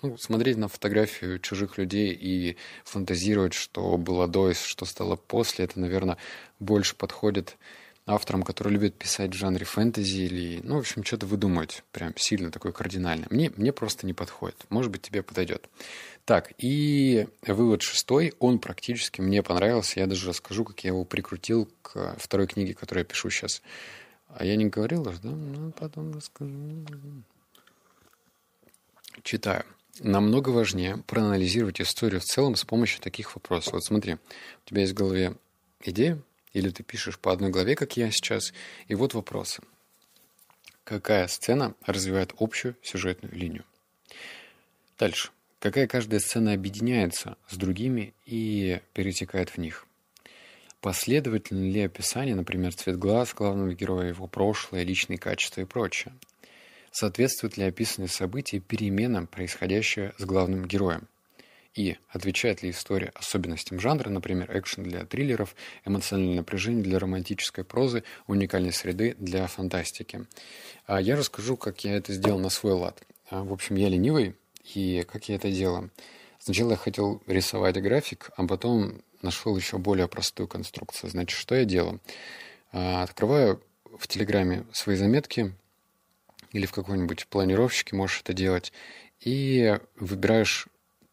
Ну, 0.00 0.16
смотреть 0.16 0.56
на 0.56 0.68
фотографию 0.68 1.40
чужих 1.40 1.76
людей 1.76 2.12
и 2.12 2.56
фантазировать, 2.84 3.52
что 3.52 3.96
было 3.96 4.28
до 4.28 4.50
и 4.50 4.54
что 4.54 4.84
стало 4.84 5.16
после, 5.16 5.64
это, 5.64 5.80
наверное, 5.80 6.18
больше 6.60 6.94
подходит 6.94 7.56
авторам, 8.08 8.42
которые 8.42 8.74
любят 8.74 8.94
писать 8.94 9.34
в 9.34 9.38
жанре 9.38 9.64
фэнтези 9.64 10.22
или, 10.22 10.60
ну, 10.62 10.76
в 10.76 10.78
общем, 10.78 11.04
что-то 11.04 11.26
выдумывать 11.26 11.84
прям 11.92 12.16
сильно 12.16 12.50
такое 12.50 12.72
кардинальное. 12.72 13.28
Мне, 13.30 13.52
мне 13.56 13.72
просто 13.72 14.06
не 14.06 14.14
подходит. 14.14 14.64
Может 14.70 14.90
быть, 14.90 15.02
тебе 15.02 15.22
подойдет. 15.22 15.68
Так, 16.24 16.52
и 16.58 17.28
вывод 17.46 17.82
шестой, 17.82 18.34
он 18.38 18.58
практически 18.58 19.20
мне 19.20 19.42
понравился. 19.42 20.00
Я 20.00 20.06
даже 20.06 20.28
расскажу, 20.28 20.64
как 20.64 20.82
я 20.84 20.88
его 20.88 21.04
прикрутил 21.04 21.68
к 21.82 22.16
второй 22.18 22.46
книге, 22.46 22.74
которую 22.74 23.02
я 23.02 23.04
пишу 23.04 23.30
сейчас. 23.30 23.62
А 24.28 24.44
я 24.44 24.56
не 24.56 24.66
говорил 24.66 25.06
уже, 25.08 25.18
да? 25.20 25.30
Ну, 25.30 25.72
потом 25.72 26.12
расскажу. 26.12 26.52
Читаю. 29.22 29.64
Намного 30.00 30.50
важнее 30.50 30.98
проанализировать 31.06 31.80
историю 31.80 32.20
в 32.20 32.24
целом 32.24 32.54
с 32.56 32.64
помощью 32.64 33.02
таких 33.02 33.34
вопросов. 33.34 33.72
Вот 33.72 33.84
смотри, 33.84 34.14
у 34.14 34.68
тебя 34.68 34.82
есть 34.82 34.92
в 34.92 34.96
голове 34.96 35.34
идея, 35.82 36.22
или 36.52 36.70
ты 36.70 36.82
пишешь 36.82 37.18
по 37.18 37.32
одной 37.32 37.50
главе, 37.50 37.76
как 37.76 37.96
я 37.96 38.10
сейчас, 38.10 38.52
и 38.86 38.94
вот 38.94 39.14
вопросы. 39.14 39.62
Какая 40.84 41.26
сцена 41.26 41.74
развивает 41.84 42.34
общую 42.38 42.76
сюжетную 42.82 43.34
линию? 43.34 43.64
Дальше. 44.98 45.30
Какая 45.58 45.86
каждая 45.86 46.20
сцена 46.20 46.52
объединяется 46.52 47.36
с 47.48 47.56
другими 47.56 48.14
и 48.26 48.80
перетекает 48.94 49.50
в 49.50 49.58
них? 49.58 49.86
Последовательно 50.80 51.68
ли 51.68 51.82
описание, 51.82 52.36
например, 52.36 52.72
цвет 52.74 52.96
глаз 52.96 53.34
главного 53.34 53.74
героя, 53.74 54.08
его 54.08 54.28
прошлое, 54.28 54.84
личные 54.84 55.18
качества 55.18 55.62
и 55.62 55.64
прочее? 55.64 56.14
Соответствует 56.92 57.56
ли 57.56 57.64
описанные 57.64 58.08
события 58.08 58.60
переменам, 58.60 59.26
происходящим 59.26 60.12
с 60.16 60.24
главным 60.24 60.66
героем? 60.66 61.08
И 61.78 61.96
отвечает 62.08 62.64
ли 62.64 62.70
история 62.70 63.12
особенностям 63.14 63.78
жанра, 63.78 64.08
например, 64.08 64.50
экшен 64.58 64.82
для 64.82 65.04
триллеров, 65.04 65.54
эмоциональное 65.84 66.38
напряжение 66.38 66.82
для 66.82 66.98
романтической 66.98 67.62
прозы, 67.62 68.02
уникальной 68.26 68.72
среды 68.72 69.14
для 69.20 69.46
фантастики. 69.46 70.26
А 70.86 71.00
я 71.00 71.14
расскажу, 71.14 71.56
как 71.56 71.84
я 71.84 71.94
это 71.94 72.12
сделал 72.12 72.40
на 72.40 72.48
свой 72.48 72.72
лад. 72.72 73.00
А, 73.30 73.44
в 73.44 73.52
общем, 73.52 73.76
я 73.76 73.88
ленивый, 73.88 74.34
и 74.74 75.06
как 75.08 75.28
я 75.28 75.36
это 75.36 75.52
делал. 75.52 75.88
Сначала 76.40 76.72
я 76.72 76.76
хотел 76.76 77.22
рисовать 77.28 77.80
график, 77.80 78.32
а 78.36 78.44
потом 78.44 79.00
нашел 79.22 79.56
еще 79.56 79.78
более 79.78 80.08
простую 80.08 80.48
конструкцию. 80.48 81.10
Значит, 81.10 81.38
что 81.38 81.54
я 81.54 81.64
делаю? 81.64 82.00
А, 82.72 83.04
открываю 83.04 83.62
в 83.96 84.08
Телеграме 84.08 84.66
свои 84.72 84.96
заметки 84.96 85.54
или 86.50 86.66
в 86.66 86.72
какой-нибудь 86.72 87.28
планировщике 87.28 87.94
можешь 87.94 88.22
это 88.22 88.32
делать, 88.32 88.72
и 89.20 89.78
выбираешь 89.94 90.66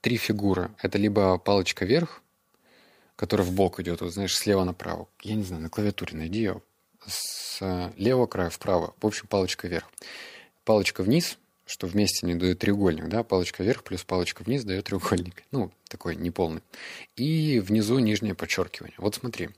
три 0.06 0.18
фигуры. 0.18 0.70
Это 0.84 1.00
либо 1.00 1.40
палочка 1.40 1.84
вверх, 1.84 2.22
которая 3.16 3.48
в 3.48 3.52
бок 3.52 3.80
идет, 3.80 4.02
вот 4.02 4.14
знаешь, 4.14 4.38
слева 4.38 4.64
направо. 4.64 5.08
Я 5.24 5.34
не 5.34 5.42
знаю, 5.42 5.64
на 5.64 5.70
клавиатуре 5.72 6.16
найди 6.16 6.38
ее. 6.38 6.62
С 7.08 7.92
левого 7.98 8.28
края 8.28 8.52
вправо. 8.52 8.94
В 9.02 9.08
общем, 9.08 9.26
палочка 9.28 9.68
вверх. 9.68 9.90
Палочка 10.64 11.02
вниз, 11.02 11.40
что 11.66 11.88
вместе 11.88 12.28
не 12.28 12.36
дают 12.36 12.60
треугольник, 12.60 13.08
да, 13.08 13.24
палочка 13.24 13.64
вверх 13.64 13.84
плюс 13.84 14.04
палочка 14.04 14.44
вниз 14.44 14.64
дает 14.64 14.86
треугольник. 14.86 15.42
Ну, 15.50 15.72
такой 15.88 16.16
неполный. 16.16 16.62
И 17.16 17.60
внизу 17.60 17.98
нижнее 17.98 18.36
подчеркивание. 18.36 18.98
Вот 19.00 19.16
смотри, 19.16 19.50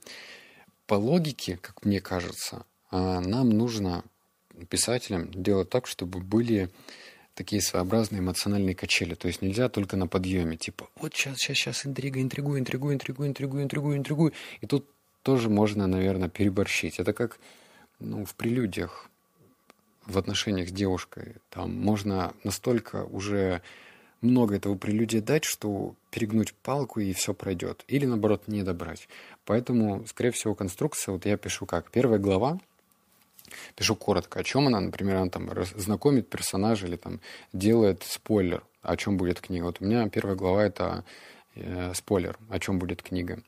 по 0.86 0.94
логике, 0.94 1.58
как 1.60 1.84
мне 1.84 2.00
кажется, 2.00 2.64
а, 2.90 3.20
нам 3.20 3.50
нужно 3.50 4.02
писателям 4.70 5.30
делать 5.30 5.68
так, 5.68 5.86
чтобы 5.86 6.20
были 6.20 6.70
такие 7.38 7.62
своеобразные 7.62 8.18
эмоциональные 8.18 8.74
качели. 8.74 9.14
То 9.14 9.28
есть 9.28 9.42
нельзя 9.42 9.68
только 9.68 9.96
на 9.96 10.08
подъеме. 10.08 10.56
Типа, 10.56 10.88
вот 11.00 11.14
сейчас, 11.14 11.38
сейчас, 11.38 11.56
сейчас, 11.56 11.86
интрига, 11.86 12.20
интригую, 12.20 12.58
интригую, 12.58 12.94
интригую, 12.94 13.28
интригую, 13.28 13.62
интригую, 13.62 13.96
интригую. 13.96 14.32
И 14.60 14.66
тут 14.66 14.84
тоже 15.22 15.48
можно, 15.48 15.86
наверное, 15.86 16.28
переборщить. 16.28 16.98
Это 16.98 17.12
как 17.12 17.38
ну, 18.00 18.24
в 18.24 18.34
прелюдиях 18.34 19.08
в 20.06 20.18
отношениях 20.18 20.68
с 20.68 20.72
девушкой. 20.72 21.36
Там 21.50 21.74
можно 21.74 22.32
настолько 22.42 23.04
уже 23.04 23.62
много 24.20 24.56
этого 24.56 24.76
прелюдия 24.76 25.22
дать, 25.22 25.44
что 25.44 25.94
перегнуть 26.10 26.54
палку 26.54 26.98
и 26.98 27.12
все 27.12 27.34
пройдет. 27.34 27.84
Или 27.86 28.06
наоборот 28.06 28.48
не 28.48 28.64
добрать. 28.64 29.08
Поэтому, 29.44 30.04
скорее 30.08 30.32
всего, 30.32 30.56
конструкция, 30.56 31.12
вот 31.12 31.24
я 31.24 31.36
пишу 31.36 31.66
как. 31.66 31.92
Первая 31.92 32.18
глава, 32.18 32.58
пишу 33.76 33.96
коротко, 33.96 34.40
о 34.40 34.44
чем 34.44 34.66
она, 34.66 34.80
например, 34.80 35.16
она 35.16 35.30
там 35.30 35.50
знакомит 35.76 36.28
персонажа 36.28 36.86
или 36.86 36.96
там 36.96 37.20
делает 37.52 38.02
спойлер, 38.04 38.62
о 38.82 38.96
чем 38.96 39.16
будет 39.16 39.40
книга. 39.40 39.64
Вот 39.64 39.80
у 39.80 39.84
меня 39.84 40.08
первая 40.08 40.36
глава 40.36 40.64
это 40.64 41.04
э, 41.54 41.92
спойлер, 41.94 42.38
о 42.48 42.58
чем 42.58 42.78
будет 42.78 43.02
книга. 43.02 43.40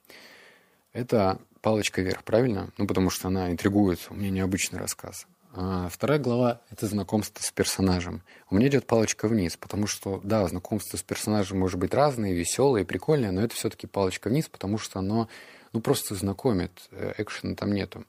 Это 0.92 1.38
палочка 1.60 2.02
вверх, 2.02 2.24
правильно? 2.24 2.70
Ну, 2.78 2.86
потому 2.86 3.10
что 3.10 3.28
она 3.28 3.50
интригует, 3.50 4.00
у 4.10 4.14
меня 4.14 4.30
необычный 4.30 4.78
рассказ. 4.78 5.26
А 5.52 5.88
вторая 5.88 6.20
глава— 6.20 6.60
это 6.70 6.86
знакомство 6.86 7.42
с 7.42 7.50
персонажем. 7.50 8.22
У 8.50 8.54
меня 8.54 8.68
идет 8.68 8.86
палочка 8.86 9.26
вниз, 9.26 9.56
потому 9.56 9.88
что, 9.88 10.20
да, 10.22 10.46
знакомство 10.46 10.96
с 10.96 11.02
персонажем 11.02 11.58
может 11.58 11.78
быть 11.78 11.92
разное, 11.92 12.32
веселое, 12.32 12.84
прикольное, 12.84 13.32
но 13.32 13.42
это 13.42 13.54
все-таки 13.54 13.88
палочка 13.88 14.28
вниз, 14.28 14.48
потому 14.48 14.78
что 14.78 15.00
оно, 15.00 15.28
ну, 15.72 15.80
просто 15.80 16.14
знакомит, 16.14 16.70
э, 16.92 17.14
экшена 17.18 17.56
там 17.56 17.72
нету. 17.72 18.04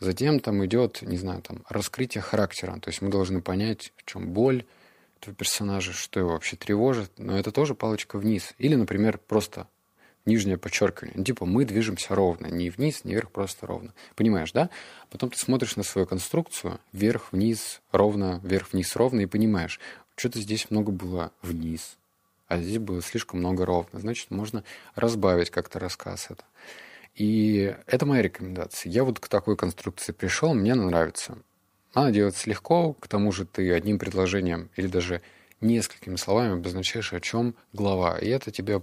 Затем 0.00 0.38
там 0.40 0.64
идет, 0.64 1.02
не 1.02 1.16
знаю, 1.16 1.42
там, 1.42 1.64
раскрытие 1.68 2.22
характера, 2.22 2.78
то 2.80 2.88
есть 2.88 3.02
мы 3.02 3.10
должны 3.10 3.42
понять, 3.42 3.92
в 3.96 4.04
чем 4.04 4.32
боль 4.32 4.64
этого 5.20 5.34
персонажа, 5.34 5.92
что 5.92 6.20
его 6.20 6.30
вообще 6.30 6.56
тревожит, 6.56 7.10
но 7.18 7.36
это 7.36 7.50
тоже 7.50 7.74
палочка 7.74 8.18
вниз. 8.18 8.54
Или, 8.58 8.76
например, 8.76 9.18
просто 9.18 9.66
нижнее 10.24 10.58
подчеркивание. 10.58 11.24
Типа 11.24 11.46
мы 11.46 11.64
движемся 11.64 12.14
ровно, 12.14 12.46
не 12.46 12.70
вниз, 12.70 13.04
не 13.04 13.14
вверх, 13.14 13.32
просто 13.32 13.66
ровно. 13.66 13.92
Понимаешь, 14.14 14.52
да? 14.52 14.70
Потом 15.10 15.30
ты 15.30 15.38
смотришь 15.38 15.74
на 15.76 15.82
свою 15.82 16.06
конструкцию, 16.06 16.78
вверх, 16.92 17.32
вниз, 17.32 17.80
ровно, 17.90 18.40
вверх, 18.44 18.72
вниз, 18.72 18.94
ровно, 18.94 19.20
и 19.20 19.26
понимаешь, 19.26 19.80
что-то 20.14 20.40
здесь 20.40 20.70
много 20.70 20.92
было 20.92 21.32
вниз, 21.42 21.96
а 22.46 22.58
здесь 22.58 22.78
было 22.78 23.02
слишком 23.02 23.40
много 23.40 23.64
ровно. 23.64 23.98
Значит, 23.98 24.30
можно 24.30 24.62
разбавить 24.94 25.50
как-то 25.50 25.78
рассказ 25.78 26.26
это. 26.30 26.44
И 27.18 27.74
это 27.88 28.06
моя 28.06 28.22
рекомендация. 28.22 28.92
Я 28.92 29.02
вот 29.02 29.18
к 29.18 29.26
такой 29.26 29.56
конструкции 29.56 30.12
пришел, 30.12 30.54
мне 30.54 30.74
она 30.74 30.84
нравится. 30.84 31.36
Она 31.92 32.12
делается 32.12 32.48
легко, 32.48 32.92
к 32.92 33.08
тому 33.08 33.32
же 33.32 33.44
ты 33.44 33.72
одним 33.72 33.98
предложением 33.98 34.70
или 34.76 34.86
даже 34.86 35.20
несколькими 35.60 36.14
словами 36.14 36.52
обозначаешь, 36.52 37.12
о 37.12 37.18
чем 37.18 37.56
глава. 37.72 38.18
И 38.18 38.28
это 38.28 38.52
тебе 38.52 38.82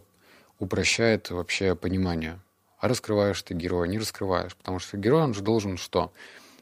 упрощает 0.60 1.30
вообще 1.30 1.76
понимание. 1.76 2.42
А 2.78 2.90
раскрываешь 2.90 3.42
ты 3.42 3.54
героя, 3.54 3.88
не 3.88 4.00
раскрываешь. 4.00 4.54
Потому 4.58 4.80
что 4.80 4.98
герой, 4.98 5.24
он 5.24 5.34
же 5.34 5.40
должен 5.42 5.78
что? 5.78 6.12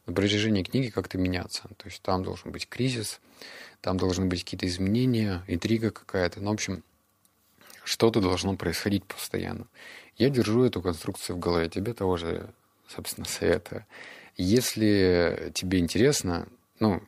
На 0.06 0.14
протяжении 0.14 0.62
книги 0.62 0.90
как-то 0.92 1.18
меняться. 1.18 1.64
То 1.78 1.88
есть 1.88 2.04
там 2.04 2.24
должен 2.24 2.52
быть 2.52 2.70
кризис, 2.70 3.20
там 3.82 3.98
должны 3.98 4.26
быть 4.26 4.44
какие-то 4.44 4.68
изменения, 4.68 5.44
интрига 5.48 5.90
какая-то. 5.90 6.40
Ну, 6.40 6.52
в 6.52 6.54
общем, 6.54 6.84
что-то 7.84 8.22
должно 8.22 8.56
происходить 8.56 9.06
постоянно. 9.06 9.68
Я 10.18 10.30
держу 10.30 10.64
эту 10.64 10.82
конструкцию 10.82 11.38
в 11.38 11.40
голове. 11.40 11.70
Тебе 11.70 11.94
того 11.94 12.18
же, 12.18 12.50
собственно, 12.88 13.26
советую. 13.26 13.86
Если 14.38 15.52
тебе 15.54 15.80
интересно, 15.80 16.48
ну, 16.80 17.02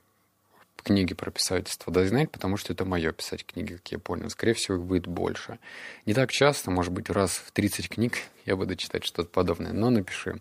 книги 0.85 1.15
про 1.15 1.31
писательство 1.31 1.91
знать, 2.05 2.31
потому 2.31 2.57
что 2.57 2.71
это 2.71 2.85
мое 2.85 3.11
писать 3.11 3.45
книги, 3.45 3.73
как 3.73 3.91
я 3.91 3.99
понял. 3.99 4.29
Скорее 4.29 4.53
всего, 4.53 4.77
их 4.77 4.83
будет 4.83 5.07
больше. 5.07 5.59
Не 6.05 6.13
так 6.13 6.31
часто, 6.31 6.69
может 6.69 6.93
быть, 6.93 7.09
раз 7.09 7.33
в 7.33 7.51
30 7.51 7.89
книг 7.89 8.17
я 8.45 8.55
буду 8.55 8.75
читать 8.75 9.03
что-то 9.03 9.29
подобное, 9.29 9.73
но 9.73 9.89
напиши. 9.89 10.39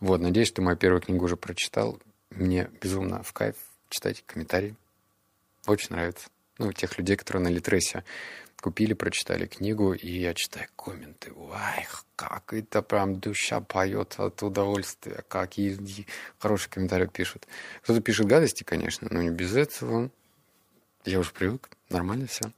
Вот, 0.00 0.20
надеюсь, 0.20 0.52
ты 0.52 0.60
мою 0.60 0.76
первую 0.76 1.00
книгу 1.00 1.24
уже 1.24 1.36
прочитал. 1.36 2.00
Мне 2.30 2.68
безумно 2.82 3.22
в 3.22 3.32
кайф 3.32 3.54
читать 3.88 4.24
комментарии. 4.26 4.74
Очень 5.66 5.94
нравится. 5.94 6.28
Ну, 6.58 6.72
тех 6.72 6.98
людей, 6.98 7.16
которые 7.16 7.44
на 7.44 7.48
Литресе 7.48 8.02
купили, 8.60 8.94
прочитали 8.94 9.46
книгу, 9.46 9.92
и 9.92 10.08
я 10.08 10.34
читаю 10.34 10.66
комменты. 10.76 11.32
Ой, 11.36 11.86
как 12.16 12.52
это 12.52 12.82
прям 12.82 13.20
душа 13.20 13.60
поет 13.60 14.14
от 14.18 14.42
удовольствия, 14.42 15.24
как 15.28 15.58
и, 15.58 15.72
и 15.72 16.06
хорошие 16.38 16.70
комментарии 16.70 17.06
пишут. 17.06 17.46
Кто-то 17.82 18.00
пишет 18.00 18.26
гадости, 18.26 18.64
конечно, 18.64 19.08
но 19.10 19.22
не 19.22 19.30
без 19.30 19.54
этого. 19.54 20.10
Я 21.04 21.20
уже 21.20 21.30
привык, 21.32 21.70
нормально 21.88 22.26
все. 22.26 22.52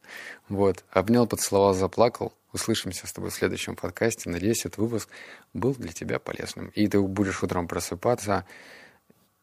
Вот, 0.49 0.85
обнял, 0.91 1.27
поцеловал, 1.27 1.75
заплакал. 1.75 2.33
Услышимся 2.53 3.07
с 3.07 3.13
тобой 3.13 3.31
в 3.31 3.35
следующем 3.35 3.77
подкасте. 3.77 4.31
Надеюсь, 4.31 4.65
этот 4.65 4.79
выпуск 4.79 5.11
был 5.53 5.75
для 5.75 5.93
тебя 5.93 6.19
полезным. 6.19 6.69
И 6.69 6.89
ты 6.89 6.99
будешь 6.99 7.43
утром 7.43 7.69
просыпаться, 7.69 8.47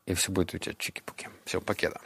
и 0.08 0.16
все 0.16 0.32
будет 0.32 0.56
у 0.56 0.58
тебя 0.58 0.74
чики-пуки. 0.74 1.30
Все, 1.46 1.62
покеда. 1.62 2.02